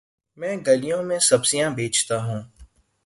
میں 0.37 0.55
گلیوں 0.67 1.01
میں 1.03 1.19
سبزیاں 1.19 1.69
بیچتا 1.69 2.17
ہوں 2.25 2.41